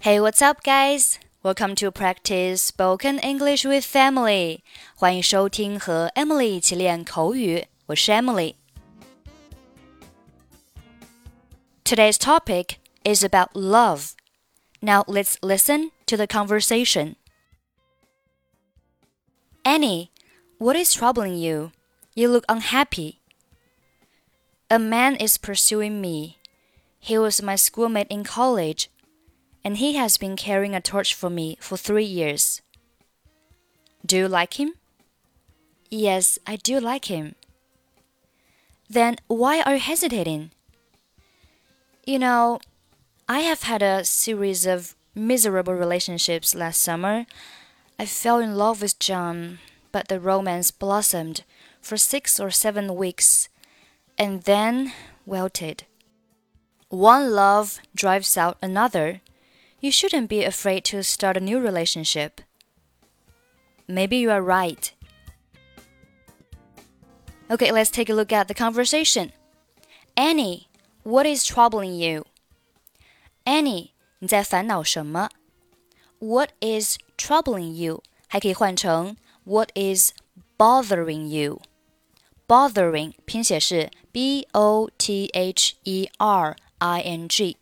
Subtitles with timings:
[0.00, 1.18] Hey, what's up, guys?
[1.42, 4.62] Welcome to practice spoken English with Emily.
[4.94, 7.66] 欢迎收听和 Emily 一起练口语。
[7.86, 8.54] 我是 Emily。
[11.82, 14.12] Today's topic is about love.
[14.80, 17.16] Now let's listen to the conversation.
[19.64, 20.10] Annie,
[20.58, 21.72] what is troubling you?
[22.14, 23.16] You look unhappy.
[24.70, 26.36] A man is pursuing me.
[27.00, 28.88] He was my schoolmate in college
[29.64, 32.62] and he has been carrying a torch for me for three years.
[34.04, 34.72] Do you like him?
[35.90, 37.34] Yes, I do like him.
[38.88, 40.50] Then why are you hesitating?
[42.06, 42.60] You know,
[43.28, 47.26] I have had a series of miserable relationships last summer.
[47.98, 49.58] I fell in love with John,
[49.92, 51.42] but the romance blossomed
[51.80, 53.48] for six or seven weeks
[54.16, 54.92] and then
[55.26, 55.84] wilted.
[56.88, 59.20] One love drives out another
[59.79, 62.41] you shouldn't be afraid to start a new relationship.
[63.87, 64.91] Maybe you are right.
[67.51, 69.31] Okay, let's take a look at the conversation.
[70.15, 70.67] Annie,
[71.03, 72.25] what is troubling you?
[73.45, 75.29] Annie, 你在烦恼什么？
[76.19, 78.01] What is troubling you？
[78.27, 80.13] 还可以换成 What is
[80.57, 81.59] bothering you?
[82.47, 87.57] Bothering 拼写是 B O T H E R I N G。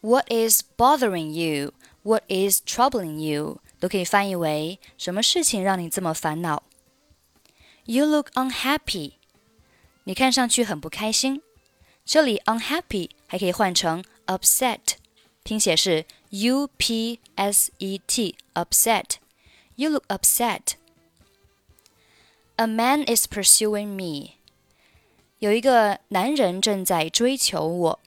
[0.00, 1.72] what is bothering you?
[2.02, 3.60] What is troubling you?
[3.78, 6.62] 都可以翻译为什么事情让你这么烦恼？
[7.84, 9.14] You look unhappy.
[10.04, 11.42] 你看上去很不开心。
[12.04, 14.94] 这里 unhappy 还可以换成 upset，
[15.42, 19.16] 拼写是 U P S E T upset.
[19.74, 20.74] You look upset.
[22.56, 24.34] A man is pursuing me.
[25.40, 28.00] 有一个男人正在追求我。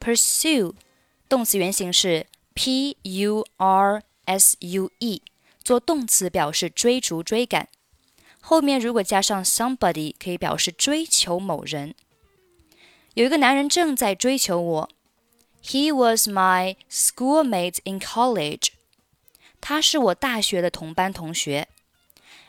[0.00, 0.74] Pursue
[1.32, 5.22] 动词原形是 p u r s u e，
[5.62, 7.68] 做动词表示追逐、追赶。
[8.40, 11.94] 后面如果加上 somebody，可以表示追求某人。
[13.14, 14.90] 有一个男人正在追求我。
[15.62, 18.68] He was my schoolmate in college。
[19.60, 21.68] 他是我大学的同班同学。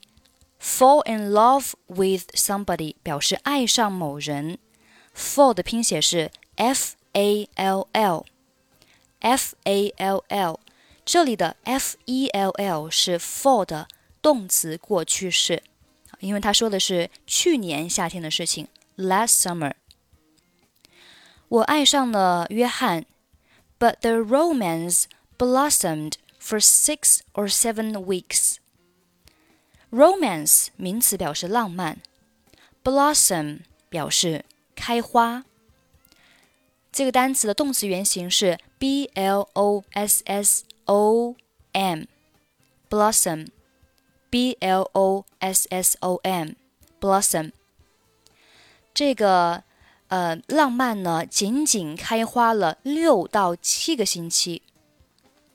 [0.62, 4.58] fall in love with somebody 表示爱上某人。
[5.16, 10.60] fall 的拼写是 f a l l，f a l l。
[11.04, 13.88] 这里的 f e l l 是 fall 的
[14.22, 15.64] 动词过去式，
[16.20, 18.68] 因为他说的是去年夏天的事情，
[18.98, 19.74] last summer。
[21.50, 23.06] 我爱上了约翰，
[23.78, 25.06] but the romance
[25.38, 26.14] blossomed
[26.46, 28.58] for six or seven weeks.
[29.92, 31.98] Romance 名词表示浪漫，
[32.84, 33.60] blossom
[33.90, 35.44] 表示开花。
[36.92, 41.36] 这个单词的动词原形是 b l o s s o
[41.72, 47.52] m，blossom，b l o s s o m，blossom。
[48.94, 49.64] 这个
[50.10, 54.62] 呃浪漫呢，仅仅开花了六到七个星期，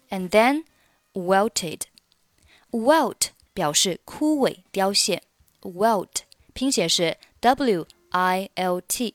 [0.09, 0.65] and then
[1.13, 5.23] wilted。wilt 表示枯萎凋谢，
[5.63, 6.23] wilt
[6.53, 9.15] 拼写是 w i l t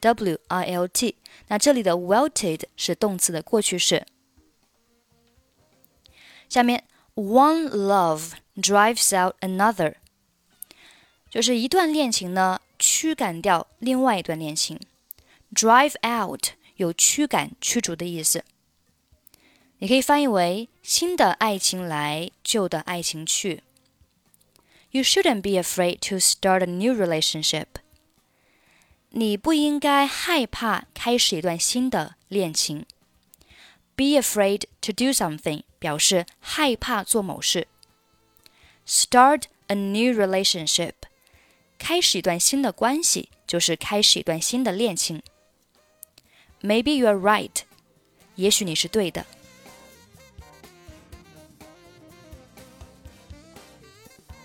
[0.00, 1.16] w i l t。
[1.48, 4.06] 那这里的 wilted 是动词的过去式。
[6.48, 6.84] 下面，
[7.14, 9.94] one love drives out another，
[11.28, 14.80] 就是一段恋情呢驱赶掉另外一段恋情。
[15.54, 18.44] drive out 有驱赶、驱逐的意思。
[19.78, 23.62] 你可以翻译为新的爱情来，旧的爱情去。
[24.90, 27.66] You shouldn't be afraid to start a new relationship.
[29.10, 32.84] 你不应该害怕开始一段新的恋情。
[33.96, 37.66] Be afraid to do something 表示害怕做某事。
[38.86, 40.92] Start a new relationship
[41.78, 45.22] 开始一段新的关系，就是开始一段新的恋情。
[46.60, 47.62] Maybe you are right，
[48.34, 49.26] 也许你是对的。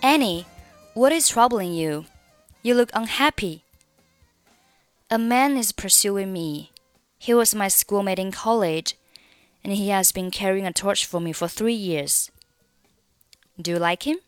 [0.03, 0.47] Annie,
[0.95, 2.07] what is troubling you?
[2.63, 3.65] You look unhappy.
[5.11, 6.71] A man is pursuing me.
[7.19, 8.97] He was my schoolmate in college,
[9.63, 12.31] and he has been carrying a torch for me for three years.
[13.61, 14.19] Do you like him?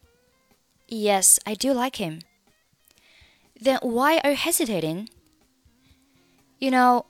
[0.89, 2.21] Yes, I do like him.
[3.59, 5.09] Then why are you hesitating?
[6.59, 7.07] You know,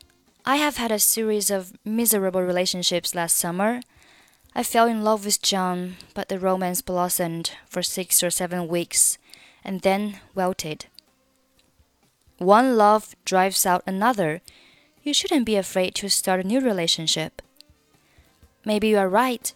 [0.46, 3.80] I have had a series of miserable relationships last summer
[4.54, 9.16] I fell in love with John, but the romance blossomed for six or seven weeks
[9.64, 10.86] and then wilted.
[12.38, 14.42] One love drives out another.
[15.02, 17.40] You shouldn't be afraid to start a new relationship.
[18.64, 19.52] Maybe you are right.